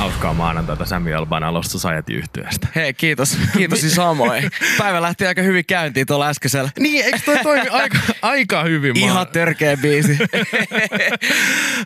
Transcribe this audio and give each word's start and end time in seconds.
Hauskaa 0.00 0.34
maanantaita 0.34 0.84
Sami 0.84 1.14
Albana 1.14 1.54
Lost 1.54 1.70
Society 1.70 2.12
yhtyeestä. 2.12 2.68
Hei, 2.74 2.94
kiitos. 2.94 3.38
Kiitos 3.58 3.80
siis 3.80 3.94
samoin. 3.94 4.50
Päivä 4.78 5.02
lähti 5.02 5.26
aika 5.26 5.42
hyvin 5.42 5.64
käyntiin 5.66 6.06
tuolla 6.06 6.28
äskeisellä. 6.28 6.70
Niin, 6.78 7.04
eikö 7.04 7.18
toi 7.24 7.38
toimi 7.42 7.68
aika, 7.82 7.98
aika 8.22 8.64
hyvin? 8.64 8.96
Ihan 8.96 9.26
törkeä 9.28 9.76
biisi. 9.76 10.18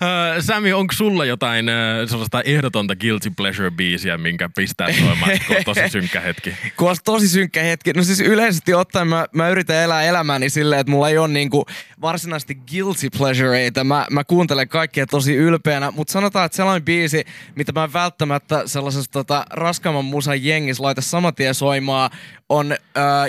Äh, 0.02 0.40
Sami, 0.40 0.72
onko 0.72 0.92
sulla 0.92 1.24
jotain 1.24 1.68
äh, 1.68 1.74
sellaista 2.08 2.42
ehdotonta 2.42 2.96
guilty 2.96 3.30
pleasure-biisiä, 3.30 4.18
minkä 4.18 4.50
pistää 4.56 4.92
soimaan, 4.92 5.30
kun 5.46 5.56
on 5.56 5.64
tosi 5.64 5.88
synkkä 5.88 6.20
hetki? 6.20 6.54
Kun 6.76 6.88
olisi 6.88 7.02
tosi 7.04 7.28
synkkä 7.28 7.62
hetki. 7.62 7.92
No 7.92 8.02
siis 8.02 8.20
yleisesti 8.20 8.74
ottaen 8.74 9.08
mä, 9.08 9.26
mä 9.32 9.48
yritän 9.48 9.76
elää 9.76 10.02
elämäni 10.02 10.50
silleen, 10.50 10.80
että 10.80 10.90
mulla 10.90 11.08
ei 11.08 11.18
ole 11.18 11.28
niinku 11.28 11.66
varsinaisesti 12.00 12.54
guilty 12.54 13.08
pleasureita. 13.18 13.84
Mä, 13.84 14.06
mä 14.10 14.24
kuuntelen 14.24 14.68
kaikkia 14.68 15.06
tosi 15.06 15.34
ylpeänä, 15.34 15.90
mutta 15.90 16.12
sanotaan, 16.12 16.46
että 16.46 16.56
sellainen 16.56 16.84
biisi, 16.84 17.24
mitä 17.56 17.72
mä 17.72 17.92
välttämättä 18.04 18.62
sellaisessa 18.66 19.10
tota, 19.10 19.44
raskaamman 19.50 20.04
musan 20.04 20.44
jengissä 20.44 20.82
laita 20.82 21.00
saman 21.00 21.34
tien 21.34 21.54
soimaan, 21.54 22.10
on 22.48 22.72
äh, 22.72 22.78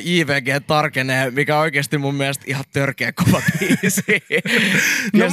IVG 0.05 0.65
Tarkenee, 0.67 1.31
mikä 1.31 1.55
on 1.55 1.61
oikeasti 1.61 1.97
mun 1.97 2.15
mielestä 2.15 2.43
ihan 2.47 2.63
törkeä 2.73 3.11
kova 3.11 3.41
biisi. 3.59 4.01
no, 5.13 5.25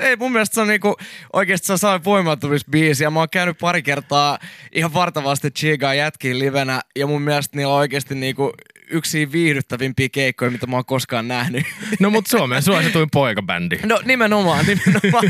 ei, 0.06 0.16
mun 0.16 0.32
mielestä 0.32 0.54
se 0.54 0.60
on 0.60 0.68
niinku, 0.68 0.96
oikeasti 1.32 1.66
se 1.66 1.76
sellainen 1.76 2.04
voimaantumisbiisi 2.04 3.04
ja 3.04 3.10
mä 3.10 3.18
oon 3.18 3.28
käynyt 3.32 3.58
pari 3.58 3.82
kertaa 3.82 4.38
ihan 4.72 4.94
vartavasti 4.94 5.50
Chigaa 5.50 5.94
jätkiin 5.94 6.38
livenä 6.38 6.80
ja 6.96 7.06
mun 7.06 7.22
mielestä 7.22 7.56
niillä 7.56 7.72
on 7.72 7.80
oikeasti 7.80 8.14
niinku 8.14 8.52
yksi 8.90 9.32
viihdyttävimpiä 9.32 10.08
keikkoja, 10.12 10.50
mitä 10.50 10.66
mä 10.66 10.76
oon 10.76 10.84
koskaan 10.84 11.28
nähnyt. 11.28 11.64
No 12.00 12.10
mut 12.10 12.26
Suomen 12.26 12.62
suosituin 12.62 13.08
poikabändi. 13.12 13.78
No 13.84 14.00
nimenomaan, 14.04 14.66
nimenomaan. 14.66 15.24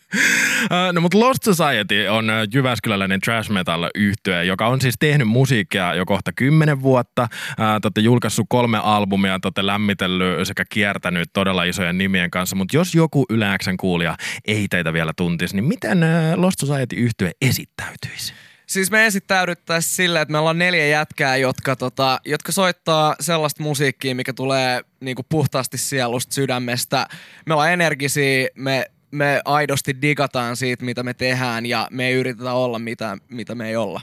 no 0.92 1.00
mut 1.00 1.14
Lost 1.14 1.42
Society 1.42 2.06
on 2.06 2.30
Jyväskyläläinen 2.54 3.20
trash 3.20 3.50
metal 3.50 3.90
yhtye, 3.94 4.44
joka 4.44 4.66
on 4.66 4.80
siis 4.80 4.94
tehnyt 4.98 5.28
musiikkia 5.28 5.94
jo 5.94 6.06
kohta 6.06 6.32
kymmenen 6.32 6.82
vuotta. 6.82 7.28
Te 7.56 7.62
olette 7.84 8.00
julkaissut 8.00 8.46
kolme 8.48 8.78
albumia, 8.78 9.38
te 9.40 9.46
olette 9.46 9.66
lämmitellyt 9.66 10.48
sekä 10.48 10.64
kiertänyt 10.70 11.28
todella 11.32 11.64
isojen 11.64 11.98
nimien 11.98 12.30
kanssa, 12.30 12.56
mutta 12.56 12.76
jos 12.76 12.94
joku 12.94 13.26
yläksän 13.30 13.76
kuulija 13.76 14.16
ei 14.44 14.66
teitä 14.70 14.92
vielä 14.92 15.12
tuntisi, 15.16 15.56
niin 15.56 15.64
miten 15.64 16.00
Lost 16.36 16.58
Society 16.60 16.96
yhtye 16.96 17.30
esittäytyisi? 17.40 18.34
Siis 18.70 18.90
me 18.90 19.06
esittäydyttäisiin 19.06 19.94
silleen, 19.94 20.22
että 20.22 20.32
meillä 20.32 20.50
on 20.50 20.58
neljä 20.58 20.86
jätkää, 20.86 21.36
jotka, 21.36 21.76
tota, 21.76 22.20
jotka 22.24 22.52
soittaa 22.52 23.14
sellaista 23.20 23.62
musiikkia, 23.62 24.14
mikä 24.14 24.32
tulee 24.32 24.82
niinku 25.00 25.22
puhtaasti 25.28 25.78
sielusta, 25.78 26.34
sydämestä. 26.34 27.06
Me 27.46 27.54
ollaan 27.54 27.72
energisiä, 27.72 28.48
me, 28.54 28.90
me 29.10 29.42
aidosti 29.44 30.02
digataan 30.02 30.56
siitä, 30.56 30.84
mitä 30.84 31.02
me 31.02 31.14
tehdään 31.14 31.66
ja 31.66 31.88
me 31.90 32.06
ei 32.06 32.14
yritetä 32.14 32.52
olla 32.52 32.78
mitä, 32.78 33.18
mitä 33.28 33.54
me 33.54 33.68
ei 33.68 33.76
olla. 33.76 34.00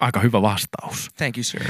Aika 0.00 0.20
hyvä 0.20 0.42
vastaus. 0.42 1.10
Thank 1.16 1.36
you, 1.36 1.44
sir. 1.44 1.62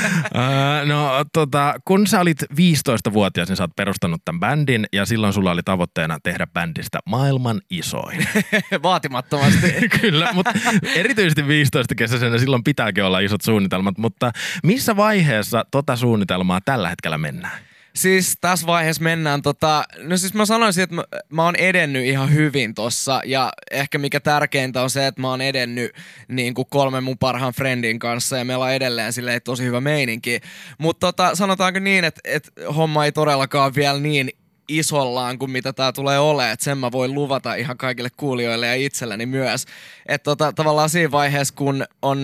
no 0.92 1.24
tota, 1.32 1.74
kun 1.84 2.06
sä 2.06 2.20
olit 2.20 2.42
15-vuotias, 2.42 3.48
niin 3.48 3.56
sä 3.56 3.62
oot 3.62 3.76
perustanut 3.76 4.24
tämän 4.24 4.40
bändin 4.40 4.86
ja 4.92 5.06
silloin 5.06 5.32
sulla 5.32 5.50
oli 5.50 5.62
tavoitteena 5.62 6.18
tehdä 6.22 6.46
bändistä 6.46 6.98
maailman 7.06 7.60
isoin. 7.70 8.28
Vaatimattomasti. 8.82 9.88
Kyllä, 10.00 10.32
mutta 10.32 10.52
erityisesti 10.94 11.48
15 11.48 11.94
kesäisenä 11.94 12.38
silloin 12.38 12.64
pitääkin 12.64 13.04
olla 13.04 13.20
isot 13.20 13.40
suunnitelmat, 13.40 13.98
mutta 13.98 14.32
missä 14.62 14.96
vaiheessa 14.96 15.64
tota 15.70 15.96
suunnitelmaa 15.96 16.60
tällä 16.64 16.88
hetkellä 16.88 17.18
mennään? 17.18 17.69
Siis 17.94 18.36
tässä 18.40 18.66
vaiheessa 18.66 19.02
mennään 19.02 19.42
tota, 19.42 19.84
no 19.98 20.16
siis 20.16 20.34
mä 20.34 20.46
sanoisin, 20.46 20.84
että 20.84 20.96
mä, 20.96 21.04
mä 21.30 21.44
oon 21.44 21.56
edennyt 21.56 22.04
ihan 22.04 22.32
hyvin 22.32 22.74
tossa 22.74 23.20
ja 23.24 23.52
ehkä 23.70 23.98
mikä 23.98 24.20
tärkeintä 24.20 24.82
on 24.82 24.90
se, 24.90 25.06
että 25.06 25.20
mä 25.20 25.28
oon 25.28 25.40
edennyt 25.40 25.92
niin 26.28 26.54
kuin 26.54 26.66
kolmen 26.70 27.04
mun 27.04 27.18
parhaan 27.18 27.52
friendin 27.52 27.98
kanssa 27.98 28.38
ja 28.38 28.44
meillä 28.44 28.64
on 28.64 28.72
edelleen 28.72 29.12
silleen 29.12 29.42
tosi 29.42 29.64
hyvä 29.64 29.80
meininki. 29.80 30.40
Mutta 30.78 31.06
tota, 31.06 31.34
sanotaanko 31.34 31.78
niin, 31.78 32.04
että, 32.04 32.20
että 32.24 32.50
homma 32.76 33.04
ei 33.04 33.12
todellakaan 33.12 33.74
vielä 33.74 34.00
niin 34.00 34.30
isollaan 34.78 35.38
kuin 35.38 35.50
mitä 35.50 35.72
tämä 35.72 35.92
tulee 35.92 36.18
olemaan. 36.18 36.52
Että 36.52 36.64
sen 36.64 36.78
mä 36.78 36.92
voin 36.92 37.14
luvata 37.14 37.54
ihan 37.54 37.78
kaikille 37.78 38.08
kuulijoille 38.16 38.66
ja 38.66 38.74
itselleni 38.74 39.26
myös. 39.26 39.66
Että 40.06 40.24
tota, 40.24 40.52
tavallaan 40.52 40.90
siinä 40.90 41.10
vaiheessa, 41.10 41.54
kun 41.54 41.84
on, 42.02 42.18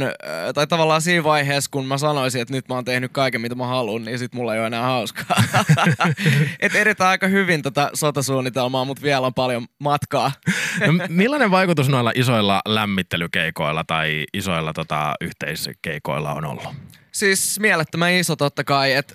tai 0.54 0.66
tavallaan 0.66 1.02
siinä 1.02 1.24
vaiheessa, 1.24 1.70
kun 1.70 1.86
mä 1.86 1.98
sanoisin, 1.98 2.40
että 2.40 2.54
nyt 2.54 2.68
mä 2.68 2.74
oon 2.74 2.84
tehnyt 2.84 3.12
kaiken, 3.12 3.40
mitä 3.40 3.54
mä 3.54 3.66
haluan, 3.66 4.04
niin 4.04 4.18
sit 4.18 4.34
mulla 4.34 4.54
ei 4.54 4.60
ole 4.60 4.66
enää 4.66 4.82
hauskaa. 4.82 5.42
että 6.60 6.78
edetään 6.78 7.10
aika 7.10 7.26
hyvin 7.26 7.62
tätä 7.62 7.90
sotasuunnitelmaa, 7.94 8.84
mutta 8.84 9.02
vielä 9.02 9.26
on 9.26 9.34
paljon 9.34 9.66
matkaa. 9.78 10.32
no, 10.86 10.92
millainen 11.08 11.50
vaikutus 11.50 11.88
noilla 11.88 12.12
isoilla 12.14 12.62
lämmittelykeikoilla 12.68 13.84
tai 13.84 14.24
isoilla 14.34 14.72
tota, 14.72 15.14
yhteiskeikoilla 15.20 16.32
on 16.32 16.44
ollut? 16.44 16.68
Siis 17.16 17.60
mielettömän 17.60 18.12
iso 18.12 18.36
totta 18.36 18.64
kai, 18.64 18.92
että 18.92 19.14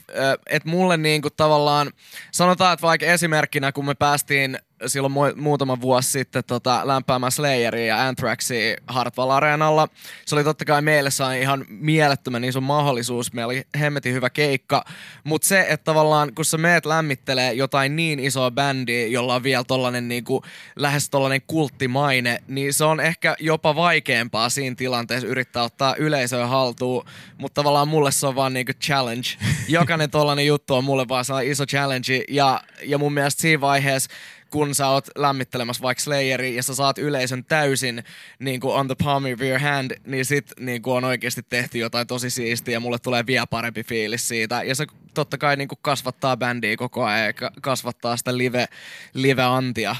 et 0.49 0.65
mulle 0.65 0.97
niinku 0.97 1.29
tavallaan, 1.29 1.91
sanotaan, 2.31 2.73
että 2.73 2.87
vaikka 2.87 3.05
esimerkkinä 3.05 3.71
kun 3.71 3.85
me 3.85 3.95
päästiin 3.95 4.59
silloin 4.87 5.13
mu- 5.13 5.41
muutama 5.41 5.81
vuosi 5.81 6.11
sitten 6.11 6.43
tota, 6.47 6.81
lämpäämään 6.83 7.31
Slayeria 7.31 7.85
ja 7.85 8.07
Anthraxia 8.07 8.75
Hartwall 8.87 9.29
Areenalla. 9.29 9.87
Se 10.25 10.35
oli 10.35 10.43
totta 10.43 10.65
kai 10.65 10.81
meille 10.81 11.09
ihan 11.41 11.65
mielettömän 11.69 12.43
iso 12.43 12.61
mahdollisuus. 12.61 13.33
Meillä 13.33 13.51
oli 13.51 13.63
hemmetin 13.79 14.13
hyvä 14.13 14.29
keikka. 14.29 14.85
Mutta 15.23 15.47
se, 15.47 15.65
että 15.69 15.83
tavallaan 15.83 16.35
kun 16.35 16.45
sä 16.45 16.57
meet 16.57 16.85
lämmittelee 16.85 17.53
jotain 17.53 17.95
niin 17.95 18.19
isoa 18.19 18.51
bändiä, 18.51 19.07
jolla 19.07 19.35
on 19.35 19.43
vielä 19.43 19.63
tollanen 19.63 20.07
niinku, 20.07 20.43
lähes 20.75 21.09
tollanen 21.09 21.41
kulttimaine, 21.47 22.43
niin 22.47 22.73
se 22.73 22.83
on 22.83 22.99
ehkä 22.99 23.35
jopa 23.39 23.75
vaikeampaa 23.75 24.49
siinä 24.49 24.75
tilanteessa 24.75 25.27
yrittää 25.27 25.63
ottaa 25.63 25.95
yleisöä 25.95 26.47
haltuun. 26.47 27.05
Mutta 27.37 27.61
tavallaan 27.61 27.87
mulle 27.87 28.11
se 28.11 28.27
on 28.27 28.35
vaan 28.35 28.53
niinku 28.53 28.73
challenge. 28.83 29.27
Jokainen 29.67 30.11
tollanen 30.11 30.47
juttu 30.47 30.75
on 30.75 30.83
mulle 30.83 31.07
vaan 31.07 31.25
iso 31.45 31.65
challenge. 31.65 32.23
Ja, 32.29 32.61
ja 32.83 32.97
mun 32.97 33.13
mielestä 33.13 33.41
siinä 33.41 33.61
vaiheessa 33.61 34.09
kun 34.51 34.75
sä 34.75 34.87
oot 34.87 35.07
lämmittelemässä 35.15 35.81
vaikka 35.81 36.01
Slayeri 36.01 36.55
ja 36.55 36.63
sä 36.63 36.75
saat 36.75 36.97
yleisön 36.97 37.45
täysin 37.45 38.03
niin 38.39 38.59
kuin 38.59 38.75
on 38.75 38.87
the 38.87 38.95
palm 39.03 39.23
of 39.33 39.41
your 39.41 39.59
hand, 39.59 39.91
niin 40.05 40.25
sit 40.25 40.53
niin 40.59 40.81
kuin 40.81 40.93
on 40.95 41.03
oikeasti 41.03 41.41
tehty 41.49 41.77
jotain 41.77 42.07
tosi 42.07 42.29
siistiä 42.29 42.73
ja 42.73 42.79
mulle 42.79 42.99
tulee 42.99 43.25
vielä 43.25 43.47
parempi 43.47 43.83
fiilis 43.83 44.27
siitä. 44.27 44.63
Ja 44.63 44.75
se 44.75 44.85
totta 45.13 45.37
kai 45.37 45.55
niin 45.55 45.67
kuin 45.67 45.79
kasvattaa 45.81 46.37
bändiä 46.37 46.77
koko 46.77 47.05
ajan 47.05 47.25
ja 47.25 47.51
kasvattaa 47.61 48.17
sitä 48.17 48.37
live, 48.37 48.65
live-antia. 49.13 49.95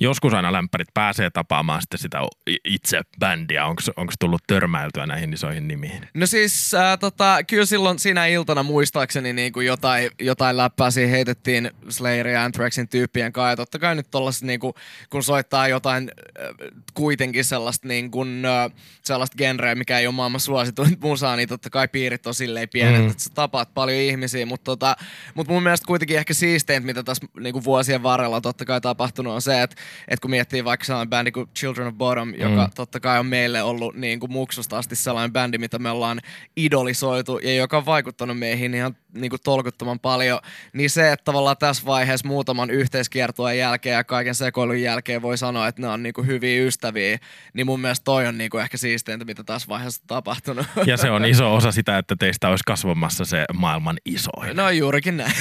Joskus 0.00 0.34
aina 0.34 0.52
lämpärit 0.52 0.88
pääsee 0.94 1.30
tapaamaan 1.30 1.82
sitten 1.82 1.98
sitä 1.98 2.18
itse 2.64 3.00
bändiä. 3.18 3.66
Onko 3.66 4.12
tullut 4.20 4.42
törmäiltyä 4.46 5.06
näihin 5.06 5.32
isoihin 5.32 5.68
nimiin? 5.68 6.08
No 6.14 6.26
siis 6.26 6.74
äh, 6.74 6.98
tota, 6.98 7.38
kyllä 7.46 7.64
silloin 7.64 7.98
siinä 7.98 8.26
iltana 8.26 8.62
muistaakseni 8.62 9.32
niin 9.32 9.52
kuin 9.52 9.66
jotain, 9.66 10.10
jotain 10.20 10.56
läppää 10.56 10.90
siihen 10.90 11.10
heitettiin 11.10 11.70
Slayer 11.88 12.28
ja 12.28 12.44
Anthraxin 12.44 12.88
tyyppien 12.88 13.32
kanssa. 13.32 13.50
Ja 13.50 13.56
totta 13.56 13.78
kai 13.78 13.94
nyt 13.94 14.10
tollaista 14.10 14.46
niin 14.46 14.60
kuin, 14.60 14.74
kun 15.10 15.22
soittaa 15.22 15.68
jotain 15.68 16.10
äh, 16.40 16.48
kuitenkin 16.94 17.44
sellaista, 17.44 17.88
niin 17.88 18.10
kuin, 18.10 18.44
äh, 18.44 18.70
sellaista 19.02 19.36
genreä, 19.38 19.74
mikä 19.74 19.98
ei 19.98 20.06
ole 20.06 20.14
maailman 20.14 20.40
suosituin 20.40 20.96
musaa, 21.00 21.36
niin 21.36 21.48
totta 21.48 21.70
kai 21.70 21.88
piirit 21.88 22.26
on 22.26 22.34
silleen 22.34 22.68
pienet, 22.68 23.02
mm. 23.02 23.10
että 23.10 23.22
sä 23.22 23.30
tapaat 23.34 23.74
paljon 23.74 23.98
ihmisiä, 23.98 24.46
mutta 24.54 24.70
tota, 24.70 24.96
mut 25.34 25.48
mun 25.48 25.62
mielestä 25.62 25.86
kuitenkin 25.86 26.16
ehkä 26.16 26.34
siisteintä, 26.34 26.86
mitä 26.86 27.02
tässä 27.02 27.26
niinku 27.40 27.64
vuosien 27.64 28.02
varrella 28.02 28.40
totta 28.40 28.64
kai 28.64 28.80
tapahtunut, 28.80 29.34
on 29.34 29.42
se, 29.42 29.62
että 29.62 29.76
et 30.08 30.20
kun 30.20 30.30
miettii 30.30 30.64
vaikka 30.64 30.84
sellainen 30.84 31.10
bändi 31.10 31.32
kuin 31.32 31.48
Children 31.56 31.86
of 31.86 31.94
Bottom, 31.94 32.28
mm. 32.28 32.34
joka 32.38 32.70
totta 32.74 33.00
kai 33.00 33.18
on 33.18 33.26
meille 33.26 33.62
ollut 33.62 33.94
niinku 33.94 34.28
muksusta 34.28 34.78
asti 34.78 34.96
sellainen 34.96 35.32
bändi, 35.32 35.58
mitä 35.58 35.78
me 35.78 35.90
ollaan 35.90 36.20
idolisoitu 36.56 37.38
ja 37.38 37.54
joka 37.54 37.76
on 37.76 37.86
vaikuttanut 37.86 38.38
meihin 38.38 38.74
ihan 38.74 38.96
niinku 39.14 39.36
tolkuttoman 39.44 40.00
paljon, 40.00 40.40
niin 40.72 40.90
se, 40.90 41.12
että 41.12 41.24
tavallaan 41.24 41.56
tässä 41.56 41.86
vaiheessa 41.86 42.28
muutaman 42.28 42.70
yhteiskiertueen 42.70 43.58
jälkeen 43.58 43.94
ja 43.94 44.04
kaiken 44.04 44.34
sekoilun 44.34 44.82
jälkeen 44.82 45.22
voi 45.22 45.38
sanoa, 45.38 45.68
että 45.68 45.82
ne 45.82 45.88
on 45.88 46.02
niinku 46.02 46.22
hyviä 46.22 46.66
ystäviä, 46.66 47.18
niin 47.54 47.66
mun 47.66 47.80
mielestä 47.80 48.04
toi 48.04 48.26
on 48.26 48.38
niinku 48.38 48.58
ehkä 48.58 48.76
siisteintä, 48.76 49.24
mitä 49.24 49.44
tässä 49.44 49.68
vaiheessa 49.68 50.02
on 50.02 50.06
tapahtunut. 50.06 50.66
Ja 50.86 50.96
se 50.96 51.10
on 51.10 51.24
iso 51.24 51.54
osa 51.54 51.72
sitä, 51.72 51.98
että 51.98 52.16
teistä 52.18 52.48
olisi 52.48 52.64
kasvamassa 52.66 53.24
se 53.24 53.44
maailman 53.54 53.96
isoin. 54.04 54.56
No 54.56 54.70
juurikin 54.70 55.16
näin. 55.16 55.32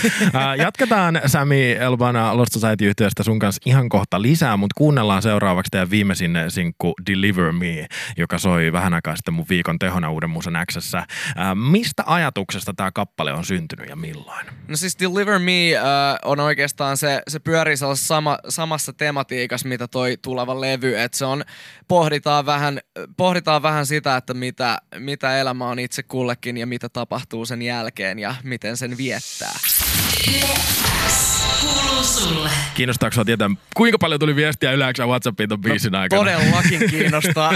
Jatketaan 0.57 1.21
Sami 1.25 1.71
Elbana 1.71 2.37
Lost 2.37 2.53
Society-yhteydestä 2.53 3.23
sun 3.23 3.39
kanssa 3.39 3.61
ihan 3.65 3.89
kohta 3.89 4.21
lisää, 4.21 4.57
mutta 4.57 4.73
kuunnellaan 4.77 5.21
seuraavaksi 5.21 5.71
teidän 5.71 5.89
viimeisin 5.89 6.37
sinkku 6.49 6.93
Deliver 7.09 7.51
Me, 7.51 7.87
joka 8.17 8.37
soi 8.37 8.71
vähän 8.71 8.93
aikaa 8.93 9.15
sitten 9.15 9.33
mun 9.33 9.45
viikon 9.49 9.79
tehona 9.79 10.11
uuden 10.11 10.29
musan 10.29 10.53
Xssä. 10.71 11.05
Mistä 11.55 12.03
ajatuksesta 12.05 12.73
tämä 12.73 12.91
kappale 12.91 13.33
on 13.33 13.45
syntynyt? 13.45 13.62
Syntynyt 13.63 13.89
ja 13.89 13.95
milloin? 13.95 14.45
No 14.67 14.75
siis 14.75 14.99
Deliver 14.99 15.39
Me 15.39 15.71
uh, 15.73 16.31
on 16.31 16.39
oikeastaan 16.39 16.97
se, 16.97 17.21
se 17.27 17.39
pyörii 17.39 17.75
sama, 17.93 18.37
samassa 18.49 18.93
tematiikassa, 18.93 19.67
mitä 19.67 19.87
toi 19.87 20.17
tuleva 20.21 20.61
levy, 20.61 20.97
että 20.97 21.17
se 21.17 21.25
on, 21.25 21.43
pohditaan 21.87 22.45
vähän, 22.45 22.79
pohditaan 23.17 23.61
vähän 23.61 23.85
sitä, 23.85 24.17
että 24.17 24.33
mitä, 24.33 24.77
mitä 24.99 25.39
elämä 25.39 25.67
on 25.67 25.79
itse 25.79 26.03
kullekin 26.03 26.57
ja 26.57 26.67
mitä 26.67 26.89
tapahtuu 26.89 27.45
sen 27.45 27.61
jälkeen 27.61 28.19
ja 28.19 28.35
miten 28.43 28.77
se 28.77 28.83
sen 28.83 28.97
viettää. 28.97 29.59
Kiinnostaako 32.73 33.13
sinua 33.13 33.25
tietää, 33.25 33.49
kuinka 33.75 33.97
paljon 33.97 34.19
tuli 34.19 34.35
viestiä 34.35 34.71
yleensä 34.71 35.05
WhatsAppiin 35.05 35.49
ton 35.49 35.61
biisin 35.61 35.95
aikana? 35.95 36.19
Todellakin 36.19 36.79
kiinnostaa. 36.91 37.53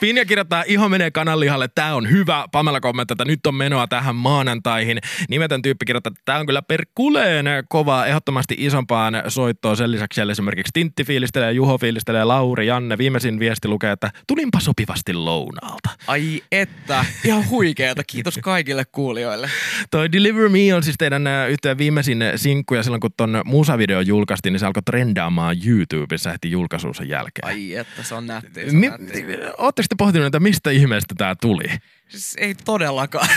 Pinja 0.00 0.24
kirjoittaa, 0.24 0.64
iho 0.66 0.88
menee 0.88 1.10
kananlihalle, 1.10 1.68
tää 1.68 1.94
on 1.94 2.10
hyvä. 2.10 2.44
Pamela 2.52 2.80
kommentoi, 2.80 3.14
että 3.14 3.24
nyt 3.24 3.46
on 3.46 3.54
menoa 3.54 3.86
tähän 3.86 4.16
maanantaihin. 4.16 4.98
Nimetön 5.28 5.62
tyyppi 5.62 5.84
kirjoittaa, 5.84 6.10
että 6.10 6.22
tää 6.24 6.38
on 6.38 6.46
kyllä 6.46 6.62
perkuleen 6.62 7.46
kovaa, 7.68 8.06
ehdottomasti 8.06 8.54
isompaan 8.58 9.22
soittoon. 9.28 9.76
Sen 9.76 9.90
lisäksi 9.92 10.14
siellä 10.14 10.30
esimerkiksi 10.30 10.70
Tintti 10.72 11.04
fiilistelee, 11.04 11.52
Juho 11.52 11.78
fiilistelee, 11.78 12.24
Lauri, 12.24 12.66
Janne. 12.66 12.98
Viimeisin 12.98 13.38
viesti 13.38 13.68
lukee, 13.68 13.92
että 13.92 14.10
tulinpa 14.28 14.60
sopivasti 14.60 15.12
lounaalta. 15.12 15.90
Ai 16.06 16.42
että, 16.52 17.04
ihan 17.24 17.48
huikeeta. 17.50 18.02
Kiitos 18.06 18.38
kaikille 18.42 18.84
kuulijoille. 18.92 19.50
Toi 19.90 20.12
Deliver 20.12 20.48
Me 20.48 20.74
on 20.74 20.82
siis 20.82 20.96
teidän 20.98 21.22
yhteen 21.50 21.78
viimeisin 21.92 22.22
sinkku 22.36 22.74
ja 22.74 22.82
silloin 22.82 23.00
kun 23.00 23.10
ton 23.16 23.42
musavideo 23.44 24.00
julkaistiin, 24.00 24.52
niin 24.52 24.60
se 24.60 24.66
alkoi 24.66 24.82
trendaamaan 24.82 25.56
YouTubessa 25.66 26.30
heti 26.30 26.50
julkaisuunsa 26.50 27.04
jälkeen. 27.04 27.48
Ai 27.48 27.74
että, 27.74 28.02
se 28.02 28.14
on 28.14 28.26
nätti. 28.26 28.60
Se 28.60 28.66
on 28.68 28.76
Mi- 28.76 28.88
nätti. 28.88 29.24
Ootteko 29.58 29.86
te 29.88 29.94
pohtinut, 29.98 30.26
että 30.26 30.40
mistä 30.40 30.70
ihmeestä 30.70 31.14
tämä 31.18 31.34
tuli? 31.40 31.64
Siis 32.12 32.34
ei 32.38 32.54
todellakaan. 32.54 33.28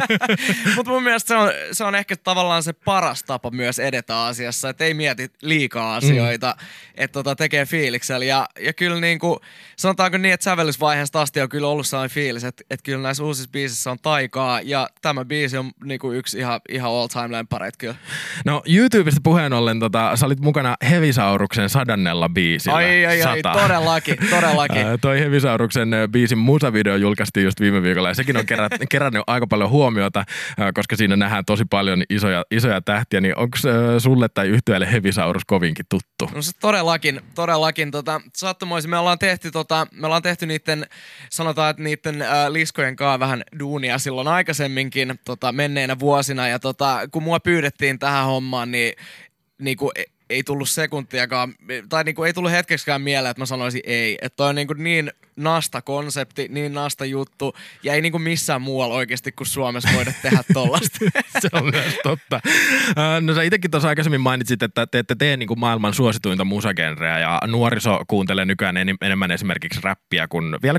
Mutta 0.76 0.90
mun 0.92 1.02
mielestä 1.02 1.28
se 1.28 1.36
on, 1.36 1.50
se 1.72 1.84
on 1.84 1.94
ehkä 1.94 2.16
tavallaan 2.16 2.62
se 2.62 2.72
paras 2.72 3.22
tapa 3.22 3.50
myös 3.50 3.78
edetä 3.78 4.24
asiassa, 4.24 4.68
että 4.68 4.84
ei 4.84 4.94
mieti 4.94 5.30
liikaa 5.42 5.96
asioita, 5.96 6.54
mm. 6.58 6.66
että 6.94 7.12
tota 7.12 7.36
tekee 7.36 7.66
fiiliksellä. 7.66 8.24
Ja, 8.24 8.46
ja 8.60 8.72
kyllä 8.72 9.00
niinku, 9.00 9.40
sanotaanko 9.76 10.18
niin, 10.18 10.34
että 10.34 10.44
sävellysvaiheesta 10.44 11.20
asti 11.20 11.40
on 11.40 11.48
kyllä 11.48 11.68
ollut 11.68 11.86
sellainen 11.86 12.14
fiilis, 12.14 12.44
että, 12.44 12.64
että 12.70 12.84
kyllä 12.84 13.02
näissä 13.02 13.24
uusissa 13.24 13.50
biisissä 13.50 13.90
on 13.90 13.98
taikaa. 14.02 14.60
Ja 14.60 14.88
tämä 15.02 15.24
biisi 15.24 15.56
on 15.56 15.70
niinku 15.84 16.12
yksi 16.12 16.38
ihan, 16.38 16.60
ihan 16.68 16.90
all 16.90 17.06
time 17.06 17.32
lämpäreitä 17.32 17.78
kyllä. 17.78 17.96
No 18.44 18.62
YouTubesta 18.66 19.20
puheen 19.24 19.52
ollen, 19.52 19.80
tota, 19.80 20.16
sä 20.16 20.26
olit 20.26 20.40
mukana 20.40 20.76
Hevisauruksen 20.90 21.68
sadannella 21.68 22.28
biisillä. 22.28 22.76
Ai, 22.76 23.06
ai, 23.06 23.22
ai, 23.22 23.42
Sata. 23.42 23.58
todellakin, 23.62 24.16
todellakin. 24.30 24.86
Toi 25.00 25.20
Hevisauruksen 25.20 25.88
biisin 26.10 26.38
musavideo 26.38 26.96
julkaistiin 26.96 27.44
just 27.44 27.60
viime 27.60 27.82
viikolla 27.82 27.99
ja 28.08 28.14
sekin 28.14 28.36
on 28.36 28.46
kerät, 28.46 28.72
kerännyt 28.90 29.22
aika 29.26 29.46
paljon 29.46 29.70
huomiota, 29.70 30.24
koska 30.74 30.96
siinä 30.96 31.16
nähdään 31.16 31.44
tosi 31.44 31.64
paljon 31.70 32.02
isoja, 32.10 32.44
isoja 32.50 32.80
tähtiä, 32.80 33.20
niin 33.20 33.38
onko 33.38 33.58
sulle 33.98 34.28
tai 34.28 34.48
yhtyeelle 34.48 34.92
Hevisaurus 34.92 35.42
kovinkin 35.46 35.86
tuttu? 35.88 36.30
No 36.34 36.42
se 36.42 36.52
todellakin, 36.60 37.20
todellakin. 37.34 37.90
Tota, 37.90 38.20
sattumoisin, 38.36 38.90
me 38.90 38.98
ollaan 38.98 39.18
tehty, 39.18 39.50
tota, 39.50 39.86
me 39.92 40.06
ollaan 40.06 40.22
tehty 40.22 40.46
niiden, 40.46 40.86
sanotaan, 41.30 41.70
että 41.70 41.82
niiden 41.82 42.22
äh, 42.22 42.48
liskojen 42.48 42.96
kanssa 42.96 43.20
vähän 43.20 43.42
duunia 43.58 43.98
silloin 43.98 44.28
aikaisemminkin 44.28 45.18
tota, 45.24 45.52
menneinä 45.52 45.98
vuosina. 45.98 46.48
Ja 46.48 46.58
tota, 46.58 47.00
kun 47.10 47.22
mua 47.22 47.40
pyydettiin 47.40 47.98
tähän 47.98 48.24
hommaan, 48.24 48.70
niin 48.70 48.92
niinku, 49.58 49.92
e- 49.94 50.04
ei 50.30 50.42
tullut 50.42 50.68
sekuntiakaan, 50.68 51.54
tai 51.88 52.04
niinku 52.04 52.24
ei 52.24 52.32
tullut 52.32 52.50
hetkeksikään 52.50 53.02
mieleen, 53.02 53.30
että 53.30 53.40
mä 53.40 53.46
sanoisin 53.46 53.80
ei. 53.84 54.18
Että 54.22 54.36
toi 54.36 54.48
on 54.48 54.54
niinku 54.54 54.74
niin 54.74 55.12
nasta 55.40 55.82
konsepti, 55.82 56.46
niin 56.50 56.74
nasta 56.74 57.04
juttu, 57.04 57.54
ja 57.82 57.94
ei 57.94 58.00
niinku 58.00 58.18
missään 58.18 58.62
muualla 58.62 58.94
oikeasti 58.94 59.32
kuin 59.32 59.46
Suomessa 59.46 59.88
voida 59.94 60.12
tehdä 60.22 60.42
tollasta. 60.54 60.98
Se 61.40 61.48
on 61.52 61.64
myös 61.64 61.94
totta. 62.02 62.40
No 63.20 63.34
sä 63.34 63.42
itsekin 63.42 63.70
tuossa 63.70 63.88
aikaisemmin 63.88 64.20
mainitsit, 64.20 64.62
että 64.62 64.86
te 64.86 64.98
ette 64.98 65.14
tee 65.14 65.36
niin 65.36 65.46
kuin 65.46 65.60
maailman 65.60 65.94
suosituinta 65.94 66.44
musagenreä 66.44 67.18
ja 67.18 67.40
nuoriso 67.46 68.00
kuuntelee 68.08 68.44
nykyään 68.44 68.76
en- 68.76 68.96
enemmän 69.00 69.30
esimerkiksi 69.30 69.80
räppiä, 69.82 70.28
kun 70.28 70.58
vielä 70.62 70.78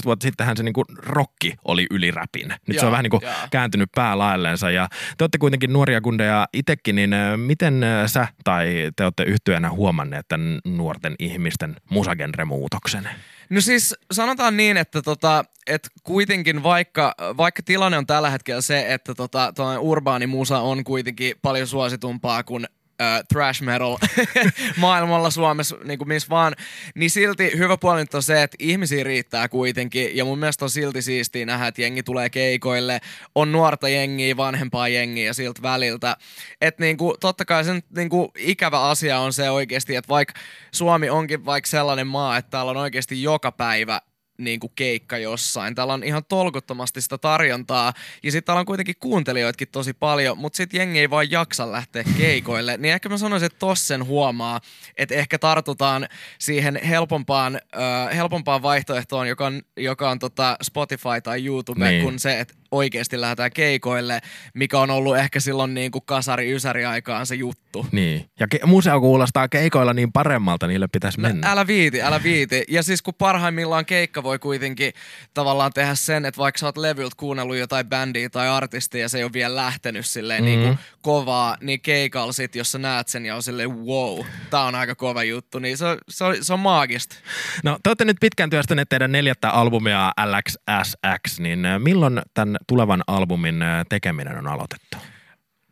10-15 0.00 0.04
vuotta 0.04 0.24
sittenhän 0.24 0.56
se 0.56 0.62
niin 0.62 0.72
kuin 0.72 0.84
rocki 0.98 1.54
oli 1.64 1.86
yli 1.90 2.10
räpin. 2.10 2.48
Nyt 2.48 2.58
se 2.70 2.74
Jaa, 2.76 2.86
on 2.86 2.90
vähän 2.92 3.02
niin 3.02 3.10
kuin 3.10 3.22
jaa. 3.22 3.48
kääntynyt 3.50 3.88
päälaellensa 3.94 4.70
ja 4.70 4.88
te 5.18 5.24
olette 5.24 5.38
kuitenkin 5.38 5.72
nuoria 5.72 6.00
kundeja 6.00 6.46
itsekin, 6.52 6.94
niin 6.96 7.10
miten 7.36 7.80
sä 8.06 8.28
tai 8.44 8.90
te 8.96 9.04
olette 9.04 9.22
yhtyeenä 9.22 9.70
huomanneet 9.70 10.28
tämän 10.28 10.60
nuorten 10.64 11.14
ihmisten 11.18 11.76
musagenremuutoksen? 11.90 13.08
No 13.50 13.60
siis 13.60 13.94
sanotaan 14.12 14.56
niin, 14.56 14.76
että 14.76 15.02
tota, 15.02 15.44
et 15.66 15.88
kuitenkin 16.02 16.62
vaikka, 16.62 17.14
vaikka 17.36 17.62
tilanne 17.62 17.98
on 17.98 18.06
tällä 18.06 18.30
hetkellä 18.30 18.60
se, 18.60 18.94
että 18.94 19.14
tota, 19.14 19.52
urbaani 19.80 20.26
musa 20.26 20.58
on 20.58 20.84
kuitenkin 20.84 21.34
paljon 21.42 21.66
suositumpaa 21.66 22.42
kuin 22.42 22.66
äh, 23.00 23.20
thrash 23.32 23.62
metal 23.62 23.96
maailmalla 24.76 25.30
Suomessa, 25.30 25.76
niin 25.84 25.98
kuin 25.98 26.08
missä 26.08 26.28
vaan, 26.30 26.54
niin 26.94 27.10
silti 27.10 27.50
hyvä 27.58 27.76
puoli 27.76 28.04
on 28.14 28.22
se, 28.22 28.42
että 28.42 28.56
ihmisiä 28.60 29.04
riittää 29.04 29.48
kuitenkin, 29.48 30.16
ja 30.16 30.24
mun 30.24 30.38
mielestä 30.38 30.64
on 30.64 30.70
silti 30.70 31.02
siistiä 31.02 31.46
nähdä, 31.46 31.66
että 31.66 31.82
jengi 31.82 32.02
tulee 32.02 32.30
keikoille, 32.30 33.00
on 33.34 33.52
nuorta 33.52 33.88
jengiä, 33.88 34.36
vanhempaa 34.36 34.88
jengiä 34.88 35.26
ja 35.26 35.34
siltä 35.34 35.62
väliltä. 35.62 36.16
Että 36.60 36.84
niin 36.84 36.96
totta 37.20 37.44
kai 37.44 37.64
sen 37.64 37.82
niin 37.96 38.08
kuin, 38.08 38.28
ikävä 38.38 38.82
asia 38.82 39.18
on 39.18 39.32
se 39.32 39.50
oikeasti, 39.50 39.96
että 39.96 40.08
vaikka 40.08 40.34
Suomi 40.72 41.10
onkin 41.10 41.44
vaikka 41.44 41.70
sellainen 41.70 42.06
maa, 42.06 42.36
että 42.36 42.50
täällä 42.50 42.70
on 42.70 42.76
oikeasti 42.76 43.22
joka 43.22 43.52
päivä 43.52 44.00
niin 44.38 44.60
kuin 44.60 44.72
keikka 44.76 45.18
jossain. 45.18 45.74
Täällä 45.74 45.92
on 45.94 46.04
ihan 46.04 46.24
tolkuttomasti 46.28 47.00
sitä 47.00 47.18
tarjontaa. 47.18 47.92
Ja 48.22 48.30
sitten 48.32 48.44
täällä 48.46 48.60
on 48.60 48.66
kuitenkin 48.66 48.94
kuuntelijoitakin 49.00 49.68
tosi 49.72 49.92
paljon, 49.92 50.38
mutta 50.38 50.56
sitten 50.56 50.78
jengi 50.78 50.98
ei 50.98 51.10
vaan 51.10 51.30
jaksa 51.30 51.72
lähteä 51.72 52.04
keikoille. 52.18 52.76
Niin 52.76 52.94
ehkä 52.94 53.08
mä 53.08 53.18
sanoisin, 53.18 53.46
että 53.46 53.58
tossa 53.58 53.86
sen 53.86 54.06
huomaa, 54.06 54.60
että 54.96 55.14
ehkä 55.14 55.38
tartutaan 55.38 56.08
siihen 56.38 56.80
helpompaan, 56.88 57.54
äh, 57.56 58.16
helpompaan 58.16 58.62
vaihtoehtoon, 58.62 59.28
joka 59.28 59.46
on, 59.46 59.62
joka 59.76 60.10
on 60.10 60.18
tota 60.18 60.56
Spotify 60.62 61.20
tai 61.22 61.44
YouTube, 61.46 61.84
Niin. 61.84 61.90
niin. 61.92 62.04
kun 62.04 62.18
se, 62.18 62.40
että 62.40 62.54
oikeasti 62.74 63.20
lähdetään 63.20 63.50
keikoille, 63.52 64.20
mikä 64.54 64.78
on 64.78 64.90
ollut 64.90 65.16
ehkä 65.16 65.40
silloin 65.40 65.74
niin 65.74 65.90
kuin 65.90 66.02
kasari 66.06 66.52
ysäri 66.54 66.84
aikaan 66.84 67.26
se 67.26 67.34
juttu. 67.34 67.86
Niin. 67.92 68.30
Ja 68.40 68.46
ke- 68.54 68.66
museo 68.66 69.00
kuulostaa 69.00 69.48
keikoilla 69.48 69.94
niin 69.94 70.12
paremmalta, 70.12 70.66
niille 70.66 70.88
pitäisi 70.92 71.20
mennä. 71.20 71.46
No, 71.48 71.52
älä 71.52 71.66
viiti, 71.66 72.02
älä 72.02 72.22
viiti. 72.22 72.64
Ja 72.68 72.82
siis 72.82 73.02
kun 73.02 73.14
parhaimmillaan 73.14 73.86
keikka 73.86 74.22
voi 74.22 74.38
kuitenkin 74.38 74.92
tavallaan 75.34 75.72
tehdä 75.72 75.94
sen, 75.94 76.24
että 76.24 76.38
vaikka 76.38 76.58
sä 76.58 76.66
oot 76.66 76.76
levyltä 76.76 77.14
kuunnellut 77.16 77.56
jotain 77.56 77.86
bändiä 77.86 78.28
tai 78.30 78.48
artistia 78.48 79.00
ja 79.00 79.08
se 79.08 79.18
ei 79.18 79.24
ole 79.24 79.32
vielä 79.32 79.56
lähtenyt 79.56 80.06
silleen 80.06 80.42
Mhm. 80.44 80.50
mm-hmm. 80.52 80.64
niin 80.64 80.76
kuin 80.76 80.86
kovaa, 81.02 81.56
niin 81.60 81.80
keikalla 81.80 82.32
sit, 82.32 82.54
jos 82.56 82.72
sä 82.72 82.78
näet 82.78 83.08
sen 83.08 83.26
ja 83.26 83.36
on 83.36 83.42
silleen 83.42 83.76
wow, 83.78 84.24
tää 84.50 84.62
on 84.62 84.74
aika 84.74 84.94
kova 84.94 85.22
juttu, 85.24 85.58
niin 85.58 85.76
se, 85.78 85.86
on- 85.86 85.98
se, 86.08 86.24
on, 86.24 86.36
se 86.40 86.52
on 86.52 86.60
maagista. 86.60 87.16
No 87.64 87.78
te 87.82 87.90
olette 87.90 88.04
nyt 88.04 88.16
pitkään 88.20 88.50
työstäneet 88.50 88.88
teidän 88.88 89.12
neljättä 89.12 89.50
albumia 89.50 90.12
LXSX, 90.24 91.38
niin 91.38 91.64
äh, 91.66 91.80
milloin 91.80 92.22
tämän 92.34 92.56
tulevan 92.66 93.02
albumin 93.06 93.62
äh, 93.62 93.84
tekeminen 93.88 94.38
on 94.38 94.46
aloitettu? 94.46 94.96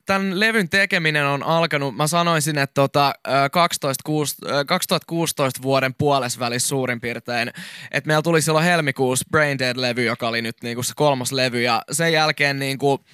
Tämän 0.07 0.41
levyn 0.41 0.69
tekeminen 0.69 1.27
on 1.27 1.43
alkanut, 1.43 1.97
mä 1.97 2.07
sanoisin, 2.07 2.59
että 2.59 2.75
tota, 2.75 3.15
ö, 3.29 3.51
12, 3.51 4.03
kuus- 4.07 4.37
ö, 4.47 4.65
2016 4.65 5.63
vuoden 5.63 5.95
puolesvälissä 5.95 6.69
suurin 6.69 7.01
piirtein. 7.01 7.53
Että 7.91 8.09
meillä 8.09 8.23
tuli 8.23 8.43
silloin 8.43 8.65
helmikuussa 8.65 9.25
Brain 9.31 9.59
Dead-levy, 9.59 10.01
joka 10.05 10.29
oli 10.29 10.43
nyt 10.43 10.57
niinku 10.63 10.83
se 10.83 10.93
kolmas 10.97 11.33
levy. 11.33 11.63
Ja 11.63 11.83
sen 11.93 12.13
jälkeen 12.13 12.59
niinku, 12.59 13.05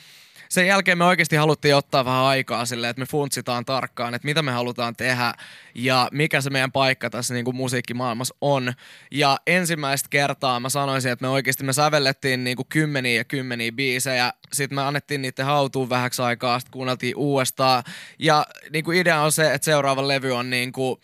sen 0.49 0.67
jälkeen 0.67 0.99
me 0.99 1.05
oikeasti 1.05 1.37
haluttiin 1.37 1.77
ottaa 1.77 2.05
vähän 2.05 2.21
aikaa 2.21 2.67
silleen, 2.67 2.91
että 2.91 3.01
me 3.01 3.07
funtsitaan 3.07 3.65
tarkkaan, 3.65 4.15
että 4.15 4.27
mitä 4.27 4.43
me 4.43 4.53
halutaan 4.53 4.97
tehdä 4.97 5.35
ja 5.75 6.09
mikä 6.13 6.41
se 6.41 6.51
meidän 6.51 6.73
paikka 6.73 7.11
tässä 7.11 7.35
niin 7.35 7.45
kuin 7.45 7.57
musiikkimaailmassa 7.57 8.35
on. 8.41 8.73
Ja 9.11 9.39
ensimmäistä 9.47 10.09
kertaa 10.11 10.61
mä 10.61 10.69
sanoisin, 10.69 11.13
että 11.13 11.25
me 11.25 11.29
oikeasti 11.29 11.65
me 11.65 11.73
sävellettiin 11.73 12.45
niin 12.45 12.57
kuin 12.57 12.67
kymmeniä 12.69 13.17
ja 13.17 13.25
kymmeniä 13.25 13.73
biisejä, 13.73 14.33
sitten 14.53 14.77
me 14.77 14.83
annettiin 14.83 15.23
niiden 15.23 15.45
hautuun 15.45 15.91
vähäksi 15.91 16.23
aikaa, 16.23 16.59
sitten 16.59 16.73
kuunneltiin 16.73 17.17
uudestaan. 17.17 17.83
Ja 18.19 18.47
niin 18.73 18.85
kuin 18.85 18.99
idea 18.99 19.21
on 19.21 19.33
se, 19.33 19.55
että 19.55 19.65
seuraava 19.65 20.09
levy 20.09 20.33
on 20.33 20.51
niin 20.51 20.73
kuin 20.73 21.01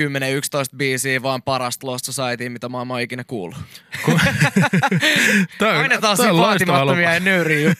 10-11 0.00 0.02
biisiä 0.76 1.22
vaan 1.22 1.42
parasta 1.42 1.86
Lost 1.86 2.04
Societya, 2.04 2.50
mitä 2.50 2.68
maailma 2.68 2.94
on 2.94 3.00
ikinä 3.00 3.24
kuullut. 3.24 3.58
Toi 5.58 5.76
Aina 5.76 6.00
taas 6.00 6.18
toi 6.18 6.30
on 6.30 6.38
vaatimattomia 6.38 7.14
ja 7.14 7.20
nöyriä 7.20 7.74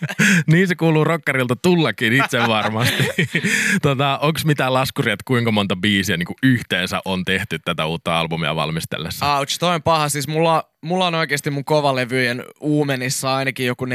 niin 0.52 0.68
se 0.68 0.74
kuuluu 0.74 1.04
rokkarilta 1.04 1.56
tullakin 1.56 2.12
itse 2.12 2.38
varmasti. 2.38 3.04
tota, 3.82 4.18
Onko 4.18 4.40
mitään 4.44 4.74
laskuria, 4.74 5.12
että 5.12 5.24
kuinka 5.26 5.52
monta 5.52 5.76
biisiä 5.76 6.16
niin 6.16 6.28
yhteensä 6.42 7.00
on 7.04 7.24
tehty 7.24 7.58
tätä 7.58 7.86
uutta 7.86 8.18
albumia 8.18 8.56
valmistellessa? 8.56 9.36
Ouch, 9.36 9.58
toi 9.58 9.74
on 9.74 9.82
paha. 9.82 10.08
Siis 10.08 10.28
mulla, 10.28 10.70
mulla 10.82 11.06
on 11.06 11.14
oikeasti 11.14 11.50
mun 11.50 11.64
kovalevyjen 11.64 12.44
uumenissa 12.60 13.34
ainakin 13.36 13.66
joku 13.66 13.84
40-50 13.84 13.88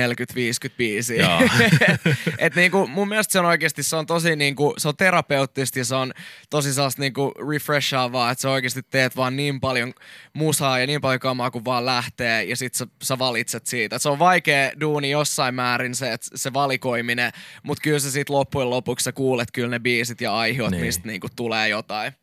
biisiä. 0.77 1.27
Et, 2.37 2.55
niinku, 2.55 2.87
mun 2.87 3.07
mielestä 3.07 3.31
se 3.31 3.39
on 3.39 3.45
oikeasti, 3.45 3.83
se 3.83 3.95
on 3.95 4.05
tosi 4.05 4.35
niinku, 4.35 4.73
se 4.77 4.87
on 4.87 4.97
terapeuttista 4.97 5.79
ja 5.79 5.85
se 5.85 5.95
on 5.95 6.13
tosi 6.49 6.73
sellaista 6.73 7.01
niinku 7.01 7.31
refreshaavaa, 7.53 8.31
että 8.31 8.41
sä 8.41 8.49
oikeasti 8.49 8.81
teet 8.89 9.15
vaan 9.15 9.35
niin 9.35 9.59
paljon 9.59 9.93
musaa 10.33 10.79
ja 10.79 10.87
niin 10.87 11.01
paljon 11.01 11.19
kamaa 11.19 11.51
kuin 11.51 11.65
vaan 11.65 11.85
lähtee 11.85 12.43
ja 12.43 12.55
sit 12.55 12.73
sä, 12.73 12.87
sä 13.03 13.19
valitset 13.19 13.65
siitä. 13.67 13.95
Et 13.95 14.01
se 14.01 14.09
on 14.09 14.19
vaikea 14.19 14.71
duuni 14.79 15.11
jossain 15.11 15.55
määrin 15.55 15.95
se, 15.95 16.13
että 16.13 16.27
se 16.35 16.53
valikoiminen, 16.53 17.31
mutta 17.63 17.81
kyllä 17.81 17.99
se 17.99 18.11
sitten 18.11 18.35
loppujen 18.35 18.69
lopuksi 18.69 19.03
sä 19.03 19.11
kuulet 19.11 19.51
kyllä 19.53 19.69
ne 19.69 19.79
biisit 19.79 20.21
ja 20.21 20.35
aiheut, 20.37 20.71
Niin. 20.71 20.77
niin. 20.81 20.87
mistä 20.87 21.07
niinku 21.07 21.27
tulee 21.35 21.69
jotain. 21.69 22.13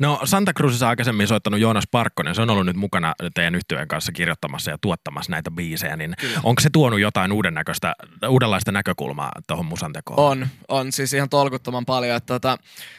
No 0.00 0.20
Santa 0.24 0.52
Cruzissa 0.52 0.88
aikaisemmin 0.88 1.26
soittanut 1.26 1.60
Joonas 1.60 1.84
Parkkonen, 1.90 2.34
se 2.34 2.42
on 2.42 2.50
ollut 2.50 2.66
nyt 2.66 2.76
mukana 2.76 3.14
teidän 3.34 3.54
yhtyeen 3.54 3.88
kanssa 3.88 4.09
kirjoittamassa 4.12 4.70
ja 4.70 4.78
tuottamassa 4.78 5.30
näitä 5.30 5.50
biisejä, 5.50 5.96
niin 5.96 6.14
Kyllä. 6.20 6.40
onko 6.42 6.60
se 6.60 6.70
tuonut 6.72 7.00
jotain 7.00 7.32
uuden 7.32 7.54
näköistä, 7.54 7.94
uudenlaista 8.28 8.72
näkökulmaa 8.72 9.32
tuohon 9.46 9.66
musantekoon? 9.66 10.18
On, 10.18 10.48
on 10.68 10.92
siis 10.92 11.14
ihan 11.14 11.28
tolkuttoman 11.28 11.86
paljon. 11.86 12.16
Että 12.16 12.34
tota, 12.34 12.58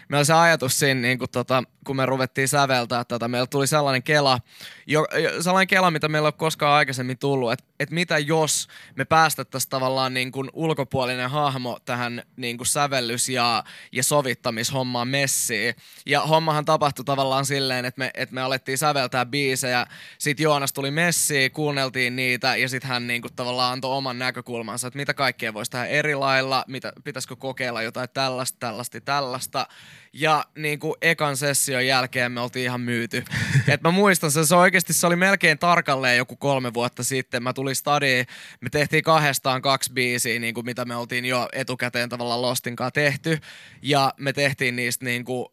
meillä 0.09 0.23
se 0.23 0.33
ajatus 0.33 0.79
siinä, 0.79 1.01
niin 1.01 1.19
kun, 1.19 1.27
tota, 1.31 1.63
kun 1.85 1.95
me 1.95 2.05
ruvettiin 2.05 2.47
säveltää 2.47 3.03
tätä, 3.03 3.27
meillä 3.27 3.47
tuli 3.47 3.67
sellainen 3.67 4.03
kela, 4.03 4.39
jo, 4.87 5.07
jo- 5.23 5.41
sellainen 5.43 5.67
kela, 5.67 5.91
mitä 5.91 6.07
meillä 6.07 6.25
ei 6.25 6.27
ole 6.27 6.33
koskaan 6.37 6.73
aikaisemmin 6.77 7.17
tullut, 7.17 7.51
että, 7.51 7.65
että 7.79 7.95
mitä 7.95 8.17
jos 8.17 8.67
me 8.95 9.05
päästettäisiin 9.05 9.69
tavallaan 9.69 10.13
niin 10.13 10.31
kuin 10.31 10.49
ulkopuolinen 10.53 11.29
hahmo 11.29 11.79
tähän 11.85 12.23
niin 12.35 12.57
kuin 12.57 12.67
sävellys- 12.67 13.29
ja, 13.29 13.63
ja 13.91 14.03
sovittamishommaan 14.03 15.07
messiin. 15.07 15.75
Ja 16.05 16.21
hommahan 16.21 16.65
tapahtui 16.65 17.05
tavallaan 17.05 17.45
silleen, 17.45 17.85
että 17.85 17.99
me, 17.99 18.11
että 18.13 18.35
me 18.35 18.41
alettiin 18.41 18.77
säveltää 18.77 19.25
biisejä, 19.25 19.85
sitten 20.17 20.43
Joonas 20.43 20.73
tuli 20.73 20.91
messiin, 21.01 21.51
kuunneltiin 21.51 22.15
niitä 22.15 22.55
ja 22.55 22.69
sitten 22.69 22.89
hän 22.89 23.07
niin 23.07 23.21
kuin 23.21 23.33
tavallaan 23.35 23.73
antoi 23.73 23.97
oman 23.97 24.19
näkökulmansa, 24.19 24.87
että 24.87 24.97
mitä 24.97 25.13
kaikkea 25.13 25.53
voisi 25.53 25.71
tehdä 25.71 25.85
eri 25.85 26.15
lailla, 26.15 26.65
mitä, 26.67 26.93
pitäisikö 27.03 27.35
kokeilla 27.35 27.81
jotain 27.81 28.09
tällaista, 28.13 28.57
tällaista, 28.59 29.01
tällaista. 29.01 29.67
Ja 30.13 30.45
niin 30.57 30.79
kuin 30.79 30.95
ekan 31.01 31.37
session 31.37 31.87
jälkeen 31.87 32.31
me 32.31 32.39
oltiin 32.39 32.63
ihan 32.63 32.81
myyty. 32.81 33.23
Et 33.73 33.81
mä 33.81 33.91
muistan 33.91 34.31
sen, 34.31 34.45
se 34.45 34.55
oikeasti 34.55 34.93
se 34.93 35.07
oli 35.07 35.15
melkein 35.15 35.59
tarkalleen 35.59 36.17
joku 36.17 36.35
kolme 36.35 36.73
vuotta 36.73 37.03
sitten. 37.03 37.43
Mä 37.43 37.53
tulin 37.53 37.75
stadiin, 37.75 38.25
me 38.61 38.69
tehtiin 38.69 39.03
kahdestaan 39.03 39.61
kaksi 39.61 39.93
biisiä, 39.93 40.39
niin 40.39 40.53
kuin 40.53 40.65
mitä 40.65 40.85
me 40.85 40.95
oltiin 40.95 41.25
jo 41.25 41.49
etukäteen 41.53 42.09
tavallaan 42.09 42.41
Lostin 42.41 42.75
kanssa 42.75 42.91
tehty. 42.91 43.39
Ja 43.81 44.13
me 44.17 44.33
tehtiin 44.33 44.75
niistä 44.75 45.05
niin 45.05 45.25
kuin 45.25 45.47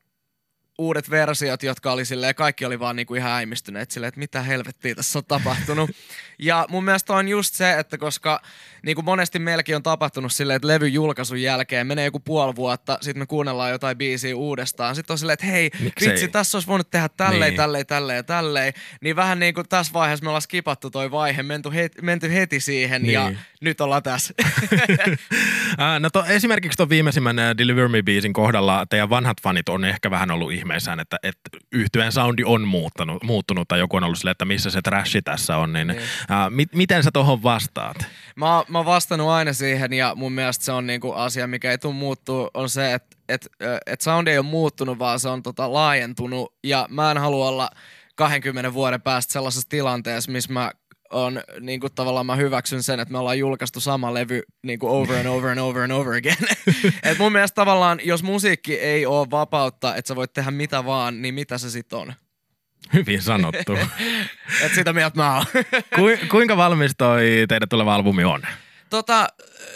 uudet 0.79 1.11
versiot, 1.11 1.63
jotka 1.63 1.93
oli 1.93 2.05
silleen, 2.05 2.35
kaikki 2.35 2.65
oli 2.65 2.81
vaan 2.81 2.97
niinku 2.97 3.15
ihan 3.15 3.33
äimistyneet 3.33 3.91
silleen, 3.91 4.09
että 4.09 4.19
mitä 4.19 4.43
helvettiä 4.43 4.95
tässä 4.95 5.19
on 5.19 5.25
tapahtunut. 5.25 5.91
ja 6.39 6.67
mun 6.71 6.85
mielestä 6.85 7.13
on 7.13 7.29
just 7.29 7.55
se, 7.55 7.79
että 7.79 7.99
koska 7.99 8.41
niinku 8.83 9.03
monesti 9.03 9.39
meilläkin 9.39 9.77
on 9.77 9.83
tapahtunut 9.83 10.33
silleen, 10.33 10.57
että 10.57 10.69
levyn 10.69 10.93
julkaisun 10.93 11.43
jälkeen 11.43 11.87
menee 11.87 12.05
joku 12.05 12.21
puoli 12.21 12.57
vuotta, 12.57 12.99
sitten 13.01 13.23
me 13.23 13.27
kuunnellaan 13.27 13.71
jotain 13.71 13.99
biisiä 13.99 14.37
uudestaan, 14.37 14.95
sitten 14.95 15.15
on 15.15 15.19
silleen, 15.19 15.35
että 15.35 15.47
hei, 15.47 15.71
Miksei? 15.81 16.11
vitsi, 16.11 16.29
tässä 16.29 16.57
olisi 16.57 16.69
voinut 16.69 16.91
tehdä 16.91 17.09
tälleen, 17.09 17.51
Niin. 17.51 17.57
tälleen, 17.57 17.87
tälleen 17.87 18.17
ja 18.17 18.23
tälleen. 18.23 18.73
Niin 19.01 19.17
vähän 19.17 19.39
niin 19.39 19.55
kuin 19.55 19.69
tässä 19.69 19.93
vaiheessa 19.93 20.25
me 20.25 20.29
ollaan 20.29 20.43
skipattu 20.43 20.91
toi 20.91 21.11
vaihe, 21.11 21.43
menty 21.43 21.75
heti, 21.75 22.03
menty 22.03 22.33
heti 22.35 22.61
siihen 22.61 23.03
niin. 23.03 23.13
ja 23.13 23.33
nyt 23.61 23.81
ollaan 23.81 24.03
tässä. 24.03 24.35
No 26.01 26.11
to, 26.11 26.25
esimerkiksi 26.25 26.77
tuon 26.77 26.89
viimeisimmän 26.89 27.37
Deliver 27.59 27.89
Me 27.89 28.03
biisin 28.03 28.33
kohdalla 28.33 28.87
teidän 28.87 29.11
vanhat 29.11 29.43
fanit 29.43 29.69
on 29.69 29.85
ehkä 29.85 30.11
vähän 30.11 30.31
ollut 30.31 30.53
ihmeissään, 30.69 31.01
että, 31.01 31.17
että 31.23 31.51
yhtyeen 31.73 32.13
soundi 32.13 32.45
on 32.45 32.69
muuttunut, 32.69 33.23
muuttunut 33.25 33.69
tai 33.69 33.79
joku 33.79 33.97
on 33.97 34.05
ollut 34.05 34.19
silleen, 34.19 34.33
että 34.33 34.45
missä 34.45 34.71
se 34.71 34.83
trashi 34.83 35.23
tässä 35.23 35.57
on, 35.57 35.73
niin, 35.73 35.87
Niin. 35.87 36.01
ää, 36.29 36.51
mi, 36.51 36.67
miten 36.75 37.03
sä 37.03 37.11
tuohon 37.13 37.43
vastaat? 37.43 37.97
Mä, 38.37 38.65
mä 38.69 38.79
oon 38.79 38.87
vastannut 38.87 39.29
aina 39.29 39.53
siihen 39.53 39.93
ja 39.93 40.15
mun 40.15 40.33
mielestä 40.33 40.65
se 40.65 40.73
on 40.73 40.87
niinku 40.87 41.13
asia, 41.13 41.47
mikä 41.47 41.71
ei 41.71 41.79
tule 41.79 41.95
muuttuu, 41.95 42.51
on 42.55 42.69
se, 42.69 42.95
että 42.95 43.17
et, 43.29 43.49
et 43.87 44.01
sound 44.01 44.29
ei 44.29 44.39
ole 44.39 44.47
muuttunut, 44.47 44.99
vaan 44.99 45.21
se 45.21 45.29
on 45.29 45.43
tota 45.43 45.73
laajentunut 45.73 46.55
ja 46.65 46.87
mä 46.91 47.11
en 47.11 47.19
halua 47.19 47.49
olla 47.49 47.71
20 48.15 48.75
vuoden 48.75 49.03
päästä 49.03 49.33
sellaisessa 49.33 49.69
tilanteessa, 49.69 50.33
missä 50.33 50.53
mä 50.53 50.71
on 51.11 51.43
niin 51.61 51.81
kuin 51.81 51.93
tavallaan 51.95 52.27
mä 52.27 52.37
hyväksyn 52.37 52.83
sen, 52.83 53.01
että 53.01 53.13
me 53.13 53.19
ollaan 53.19 53.39
julkaistu 53.39 53.81
sama 53.81 54.15
levy 54.15 54.43
niin 54.63 54.79
kuin 54.79 54.93
over 54.93 55.17
and 55.17 55.27
over 55.27 55.51
and 55.51 55.59
over 55.59 55.83
and 55.83 55.93
over 55.93 56.15
again. 56.15 56.37
Et 57.03 57.19
mun 57.19 57.33
mielestä 57.33 57.55
tavallaan, 57.55 58.01
jos 58.05 58.23
musiikki 58.23 58.75
ei 58.75 59.07
ole 59.07 59.31
vapautta, 59.31 59.97
että 59.97 60.09
sä 60.09 60.17
voit 60.17 60.33
tehdä 60.33 60.51
mitä 60.51 60.85
vaan, 60.85 61.23
niin 61.23 61.35
mitä 61.35 61.59
se 61.59 61.71
sitten 61.71 61.99
on? 61.99 62.13
Hyvin 62.93 63.23
sanottu. 63.23 63.73
Et 64.65 64.75
sitä 64.75 64.93
mieltä 64.93 65.17
mä 65.17 65.37
oon. 65.37 65.45
Ku, 65.95 66.29
kuinka 66.31 66.57
valmis 66.57 66.93
toi 66.99 67.45
teidän 67.49 67.69
tuleva 67.69 67.95
albumi 67.95 68.25
on? 68.25 68.43
Tota, 68.91 69.29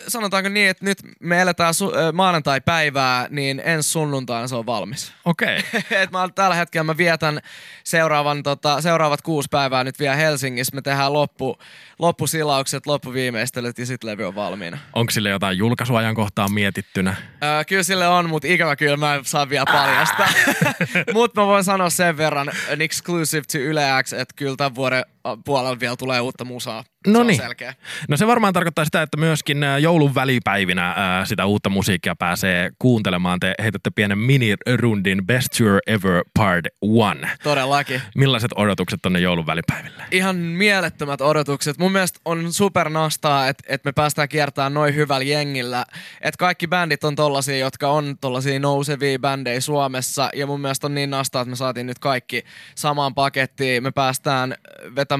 sanotaanko 0.09 0.49
niin, 0.49 0.71
että 0.71 0.85
nyt 0.85 0.99
me 1.21 1.40
eletään 1.40 1.75
su- 1.75 2.12
maanantai-päivää, 2.12 3.26
niin 3.31 3.62
ensi 3.64 3.90
sunnuntaina 3.90 4.49
se 4.49 4.57
on 4.57 4.66
valmis. 4.66 5.12
Okei. 5.25 5.59
Okay. 5.59 5.81
Et 6.02 6.11
mä 6.11 6.28
tällä 6.35 6.54
hetkellä 6.54 6.85
mä 6.85 6.97
vietän 6.97 7.40
seuraavan, 7.85 8.42
tota, 8.42 8.81
seuraavat 8.81 9.23
kuusi 9.23 9.49
päivää 9.50 9.85
nyt 9.85 9.99
vielä 9.99 10.16
Helsingissä. 10.16 10.75
Me 10.75 10.83
tehdään 10.83 11.12
loppu, 11.12 11.59
loppusilaukset, 11.99 12.87
loppuviimeistelyt 12.87 13.78
ja 13.78 13.87
sitten 13.87 14.11
levy 14.11 14.25
on 14.25 14.35
valmiina. 14.35 14.78
Onko 14.92 15.11
sille 15.11 15.28
jotain 15.28 15.59
julkaisuajankohtaa 15.59 16.49
mietittynä? 16.49 17.16
Öö, 17.45 17.64
kyllä 17.64 17.83
sille 17.83 18.09
on, 18.09 18.28
mutta 18.28 18.49
ikävä 18.49 18.76
kyllä 18.76 18.97
mä 18.97 19.14
en 19.14 19.25
saa 19.25 19.49
vielä 19.49 19.66
paljasta. 19.73 20.28
mutta 21.14 21.40
mä 21.40 21.47
voin 21.47 21.64
sanoa 21.64 21.90
sen 21.90 22.16
verran, 22.16 22.49
an 22.73 22.81
exclusive 22.81 23.42
to 23.52 23.59
Yle 23.59 23.83
X, 24.02 24.12
että 24.12 24.35
kyllä 24.37 24.57
tämän 24.57 24.75
vuoden 24.75 25.04
puolella 25.45 25.81
vielä 25.81 25.97
tulee 25.97 26.21
uutta 26.21 26.45
musaa. 26.45 26.83
se 26.83 26.88
on 27.11 27.12
Noniin. 27.12 27.37
selkeä. 27.37 27.75
No 28.09 28.17
se 28.17 28.26
varmaan 28.26 28.52
tarkoittaa 28.52 28.85
sitä, 28.85 29.02
että 29.02 29.17
myöskin 29.17 29.59
joulun 29.81 30.14
välipäivinä 30.14 30.95
ää, 30.97 31.25
sitä 31.25 31.47
uutta 31.47 31.71
musiikkia 31.71 32.14
pääsee 32.17 32.71
kuuntelemaan. 32.79 33.41
Te 33.41 33.55
heitätte 33.62 33.91
pienen 33.91 34.19
minirundin 34.19 35.26
Best 35.26 35.49
Tour 35.59 35.79
Ever 35.87 36.23
Part 36.38 36.67
1. 36.67 37.37
Todellakin. 37.43 38.02
Millaiset 38.17 38.50
odotukset 38.57 39.00
tonne 39.02 39.21
joulun 39.21 39.47
välipäiville? 39.47 40.02
ihan 40.11 40.37
mielettömät 40.37 41.21
odotukset. 41.21 41.79
Mun 41.79 41.93
mielestä 41.93 42.21
on 42.25 42.52
supernastaa, 42.52 43.49
että 43.49 43.64
et 43.69 43.85
me 43.85 43.93
päästään 43.93 44.29
kiertämään 44.29 44.75
noin 44.75 44.95
hyvällä 44.95 45.25
jengillä. 45.25 45.85
Että 46.21 46.38
kaikki 46.38 46.67
bändit 46.69 47.05
on 47.05 47.17
tollasia, 47.17 47.57
jotka 47.59 47.88
on 47.88 48.17
tollasia 48.21 48.61
nousevia 48.61 49.19
bändejä 49.19 49.61
Suomessa. 49.61 50.31
Ja 50.35 50.47
mun 50.47 50.61
mielestä 50.61 50.87
on 50.87 50.95
niin 50.95 51.11
nastaa, 51.11 51.43
että 51.43 51.50
me 51.50 51.57
saatiin 51.57 51.87
nyt 51.87 51.99
kaikki 51.99 52.43
samaan 52.75 53.14
pakettiin. 53.14 53.83
Me 53.83 53.91
päästään 53.91 54.55
vetämään 54.97 55.12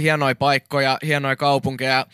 hienoja 0.00 0.34
paikkoja, 0.34 0.98
hienoja 1.06 1.36
kaupunkeja. 1.36 2.06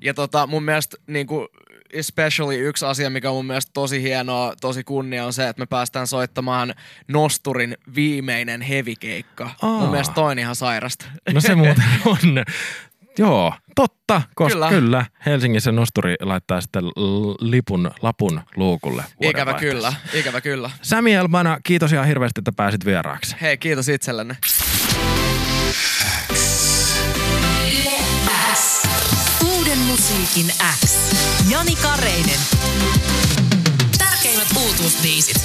Ja 0.00 0.14
tota, 0.14 0.46
mun 0.46 0.62
mielestä 0.62 0.96
niinku, 1.06 1.48
especially 1.92 2.68
yksi 2.68 2.86
asia, 2.86 3.10
mikä 3.10 3.30
on 3.30 3.36
mun 3.36 3.46
mielestä 3.46 3.70
tosi 3.74 4.02
hienoa, 4.02 4.54
tosi 4.60 4.84
kunnia 4.84 5.26
on 5.26 5.32
se, 5.32 5.48
että 5.48 5.62
me 5.62 5.66
päästään 5.66 6.06
soittamaan 6.06 6.74
Nosturin 7.08 7.76
viimeinen 7.94 8.62
hevikeikka. 8.62 9.50
Aa. 9.62 9.78
Mun 9.80 9.90
mielestä 9.90 10.14
toi 10.14 10.32
on 10.32 10.38
ihan 10.38 10.56
sairasta. 10.56 11.06
No 11.34 11.40
se 11.40 11.54
muuten 11.54 11.84
on. 12.04 12.44
Joo, 13.18 13.54
totta, 13.74 14.22
koska 14.34 14.54
kyllä. 14.54 14.68
Kyllä. 14.68 15.06
Helsingissä 15.26 15.72
nosturi 15.72 16.14
laittaa 16.20 16.60
sitten 16.60 16.84
lipun, 17.40 17.90
lapun 18.02 18.40
luukulle. 18.56 19.04
Ikävä 19.20 19.54
kyllä, 19.54 19.92
ikävä 20.14 20.40
kyllä. 20.40 20.70
Sami 20.82 21.14
Elbana, 21.14 21.58
kiitos 21.64 21.92
ihan 21.92 22.06
hirveästi, 22.06 22.40
että 22.40 22.52
pääsit 22.56 22.84
vieraaksi. 22.84 23.36
Hei, 23.40 23.56
kiitos 23.56 23.88
itsellenne. 23.88 24.36
Musiikin 29.96 30.52
X. 30.84 30.94
Jani 31.48 31.76
Kareinen. 31.76 32.40
Tärkeimmät 33.98 34.48
uutuusbiisit. 34.56 35.36